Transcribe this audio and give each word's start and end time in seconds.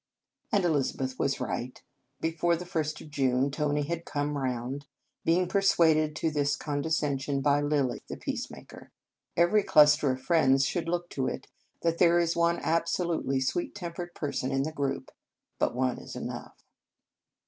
And 0.51 0.65
Elizabeth 0.65 1.19
was 1.19 1.39
right. 1.39 1.79
Before 2.21 2.55
the 2.55 2.65
first 2.65 2.99
of 3.01 3.11
June, 3.11 3.51
Tony 3.51 3.83
had" 3.83 4.03
come 4.03 4.35
round;" 4.35 4.87
being 5.23 5.47
persuaded 5.47 6.15
to 6.15 6.31
this 6.31 6.55
con 6.55 6.81
descension 6.81 7.39
by 7.43 7.61
Lilly 7.61 8.01
the 8.07 8.17
peacemaker. 8.17 8.89
Every 9.37 9.61
cluster 9.61 10.09
of 10.11 10.19
friends 10.19 10.65
should 10.65 10.89
look 10.89 11.07
to 11.11 11.27
it 11.27 11.45
that 11.83 11.99
there 11.99 12.17
is 12.17 12.35
one 12.35 12.57
absolutely 12.63 13.39
sweet 13.41 13.75
tempered 13.75 14.15
person 14.15 14.51
in 14.51 14.63
the 14.63 14.71
group. 14.71 15.11
But 15.59 15.75
one 15.75 15.99
is 15.99 16.15
enough. 16.15 16.63